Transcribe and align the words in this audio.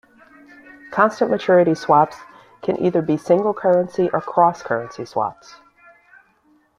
Constant 0.89 1.29
maturity 1.29 1.75
swaps 1.75 2.17
can 2.63 2.75
either 2.81 3.03
be 3.03 3.17
single 3.17 3.53
currency 3.53 4.09
or 4.09 4.19
cross 4.19 4.63
currency 4.63 5.05
swaps. 5.05 5.57